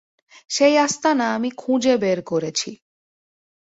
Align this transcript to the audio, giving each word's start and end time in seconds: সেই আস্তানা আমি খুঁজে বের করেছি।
সেই 0.49 0.75
আস্তানা 0.77 1.25
আমি 1.33 1.49
খুঁজে 1.57 1.93
বের 1.97 2.19
করেছি। 2.23 2.69